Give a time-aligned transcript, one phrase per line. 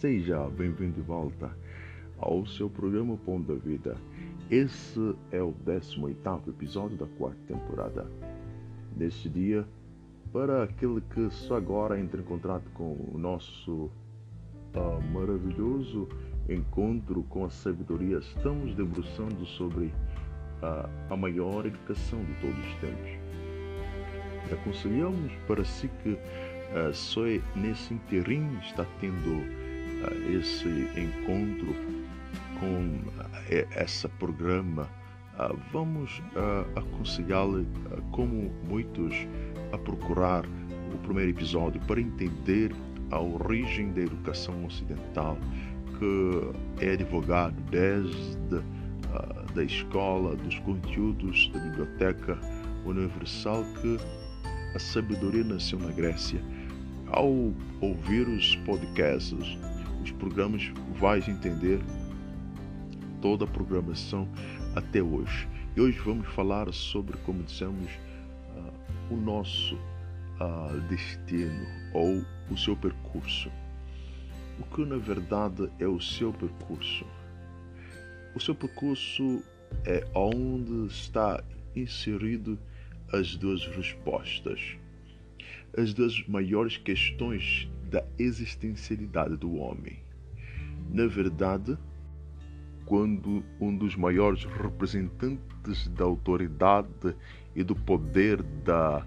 [0.00, 1.54] Seja bem-vindo de volta
[2.18, 3.98] ao seu programa Pão da Vida.
[4.50, 8.10] Esse é o 18 episódio da quarta temporada.
[8.96, 9.68] Neste dia,
[10.32, 13.90] para aquele que só agora entra em contato com o nosso
[14.74, 16.08] uh, maravilhoso
[16.48, 19.92] encontro com a sabedoria, estamos debruçando sobre
[20.62, 23.10] uh, a maior educação de todos os tempos.
[24.50, 27.20] Aconselhamos para si que uh, só
[27.54, 29.69] nesse interim está tendo
[30.28, 30.68] esse
[30.98, 31.74] encontro
[32.58, 34.88] com uh, esse programa.
[35.72, 36.22] vamos
[36.76, 37.66] aconselhá-lo,
[38.12, 39.14] como muitos,
[39.72, 40.44] a procurar
[40.94, 42.72] o primeiro episódio para entender
[43.10, 45.38] a origem da educação ocidental,
[45.98, 48.62] que é advogado desde
[49.54, 52.38] da escola, dos conteúdos da biblioteca
[52.84, 53.98] universal que
[54.74, 56.40] a sabedoria nasceu na Grécia.
[57.08, 57.28] Ao
[57.80, 59.58] ouvir os podcasts,
[60.02, 61.80] os programas, vais entender
[63.20, 64.28] toda a programação
[64.74, 65.48] até hoje.
[65.76, 67.90] E hoje vamos falar sobre, como dissemos,
[68.56, 73.50] uh, o nosso uh, destino ou o seu percurso.
[74.58, 77.06] O que na verdade é o seu percurso?
[78.34, 79.42] O seu percurso
[79.84, 81.42] é onde está
[81.74, 82.58] inserido
[83.12, 84.76] as duas respostas,
[85.76, 89.98] as duas maiores questões da existencialidade do homem.
[90.88, 91.76] Na verdade,
[92.86, 97.14] quando um dos maiores representantes da autoridade
[97.54, 99.04] e do poder da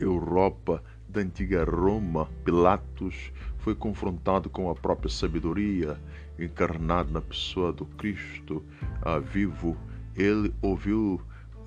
[0.00, 5.98] Europa, da antiga Roma, Pilatos, foi confrontado com a própria sabedoria
[6.38, 8.64] encarnada na pessoa do Cristo
[9.06, 9.76] uh, vivo,
[10.16, 11.20] ele ouviu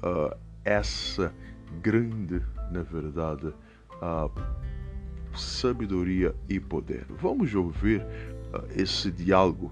[0.04, 1.34] uh, essa
[1.82, 3.54] grande, na verdade,
[4.02, 4.30] a
[5.38, 7.06] sabedoria e poder.
[7.10, 9.72] Vamos ouvir uh, esse diálogo.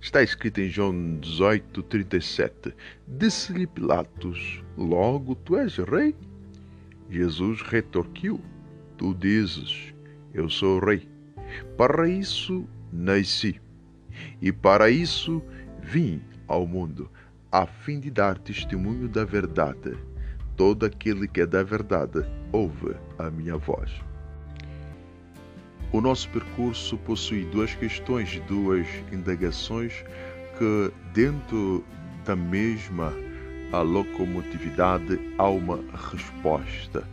[0.00, 2.74] Está escrito em João 18, 37.
[3.06, 6.14] Disse-lhe Pilatos: Logo tu és rei?
[7.08, 8.40] Jesus retorquiu:
[8.96, 9.94] Tu dizes,
[10.34, 11.08] eu sou rei.
[11.76, 13.60] Para isso nasci
[14.40, 15.42] e para isso
[15.82, 17.10] vim ao mundo,
[17.50, 19.96] a fim de dar testemunho da verdade
[20.56, 23.90] todo aquele que é da verdade ouve a minha voz.
[25.92, 29.92] O nosso percurso possui duas questões, duas indagações
[30.58, 31.84] que, dentro
[32.24, 33.12] da mesma
[33.82, 35.78] locomotividade, há uma
[36.10, 37.06] resposta.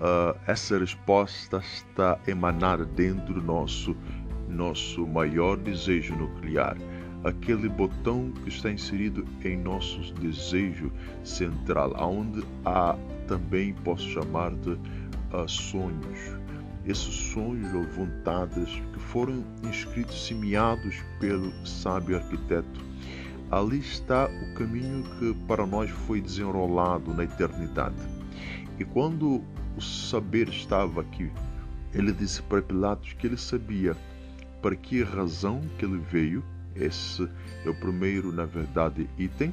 [0.00, 3.96] Uh, essa resposta está emanada dentro do nosso,
[4.48, 6.76] nosso maior desejo nuclear
[7.24, 10.92] aquele botão que está inserido em nosso desejo
[11.24, 12.96] central, onde há
[13.26, 16.47] também posso chamar de uh, sonhos.
[16.88, 22.80] Esses sonhos ou vontades que foram inscritos, semeados pelo sábio arquiteto.
[23.50, 27.96] Ali está o caminho que para nós foi desenrolado na eternidade.
[28.78, 29.44] E quando
[29.76, 31.30] o saber estava aqui,
[31.94, 33.96] ele disse para Pilatos que ele sabia
[34.60, 36.42] para que razão que ele veio
[36.78, 37.28] esse
[37.64, 39.52] é o primeiro, na verdade, item.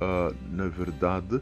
[0.00, 1.40] Uh, na verdade,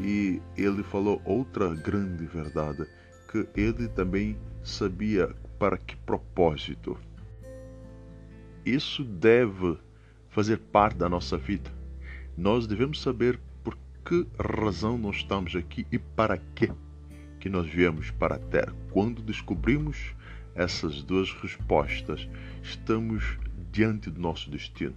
[0.00, 2.84] e ele falou outra grande verdade,
[3.30, 6.98] que ele também sabia para que propósito.
[8.64, 9.78] Isso deve
[10.28, 11.70] fazer parte da nossa vida.
[12.36, 16.70] Nós devemos saber por que razão nós estamos aqui e para que
[17.40, 18.72] que nós viemos para a Terra.
[18.92, 20.14] Quando descobrimos
[20.54, 22.28] essas duas respostas,
[22.62, 23.36] estamos
[23.72, 24.94] diante do nosso destino.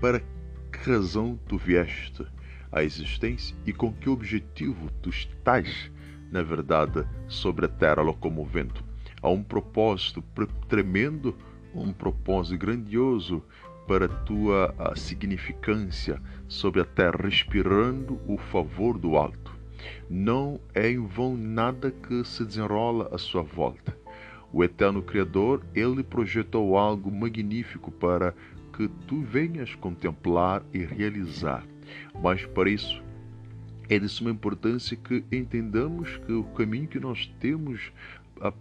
[0.00, 2.26] Para que razão tu vieste
[2.70, 5.90] à existência e com que objetivo tu estás,
[6.30, 8.87] na verdade, sobre a terra locomovendo?
[9.20, 10.22] Há um propósito
[10.68, 11.36] tremendo,
[11.74, 13.42] um propósito grandioso
[13.86, 19.56] para a tua significância sobre a terra, respirando o favor do alto.
[20.08, 23.96] Não é em vão nada que se desenrola à sua volta.
[24.52, 28.34] O eterno Criador, ele projetou algo magnífico para
[28.76, 31.64] que tu venhas contemplar e realizar.
[32.22, 33.02] Mas para isso
[33.88, 37.90] é de suma importância que entendamos que o caminho que nós temos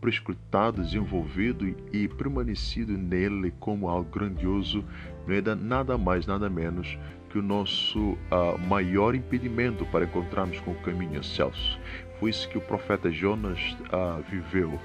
[0.02, 4.84] prescrutado, desenvolvido e permanecido nele como algo grandioso
[5.28, 6.98] não é nada mais, nada menos
[7.30, 11.78] que o nosso uh, maior impedimento para encontrarmos com o caminho céus.
[12.20, 13.60] Foi isso que o profeta Jonas
[13.92, 14.80] uh, viveu.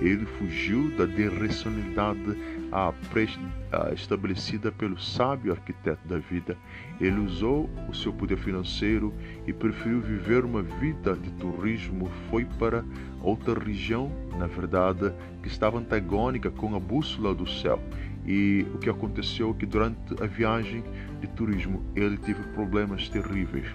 [0.00, 2.36] Ele fugiu da direcionalidade
[3.94, 6.56] estabelecida pelo sábio arquiteto da vida.
[7.00, 9.12] Ele usou o seu poder financeiro
[9.46, 12.10] e preferiu viver uma vida de turismo.
[12.30, 12.84] Foi para
[13.22, 15.12] outra região, na verdade,
[15.42, 17.80] que estava antagônica com a bússola do céu.
[18.26, 20.82] E o que aconteceu é que durante a viagem
[21.20, 23.66] de turismo ele teve problemas terríveis.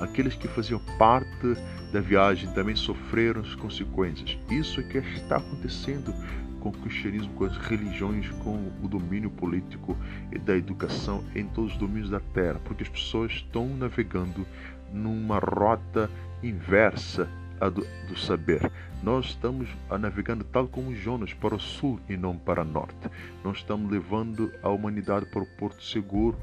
[0.00, 1.54] Aqueles que faziam parte
[1.92, 4.38] da viagem também sofreram as consequências.
[4.50, 6.14] Isso é que está acontecendo
[6.60, 9.96] com o cristianismo, com as religiões, com o domínio político
[10.30, 14.46] e da educação em todos os domínios da terra, porque as pessoas estão navegando
[14.92, 16.10] numa rota
[16.42, 17.28] inversa
[17.68, 18.70] do, do, saber.
[19.02, 19.68] Nós estamos
[19.98, 23.10] navegando tal como Jonas para o sul e não para o norte.
[23.44, 26.38] Nós estamos levando a humanidade para o porto seguro,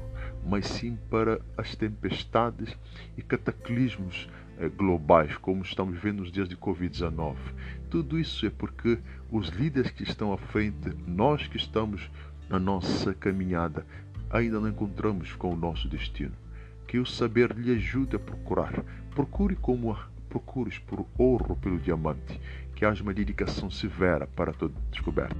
[0.46, 2.76] mas sim para as tempestades
[3.16, 4.28] e cataclismos
[4.58, 7.36] eh, globais, como estamos vendo nos dias de Covid-19.
[7.88, 8.98] Tudo isso é porque
[9.30, 12.10] os líderes que estão à frente, nós que estamos
[12.48, 13.86] na nossa caminhada,
[14.30, 16.34] ainda não encontramos com o nosso destino.
[16.86, 18.82] Que o saber lhe ajude a procurar.
[19.14, 19.96] Procure como
[20.28, 22.40] procures por ouro pelo diamante,
[22.74, 25.36] que haja uma dedicação severa para toda descoberta.